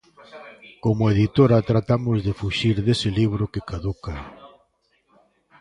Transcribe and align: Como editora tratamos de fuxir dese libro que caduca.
Como 0.83 1.03
editora 1.13 1.67
tratamos 1.71 2.17
de 2.25 2.31
fuxir 2.39 2.75
dese 2.87 3.09
libro 3.19 3.43
que 3.53 3.65
caduca. 3.69 4.15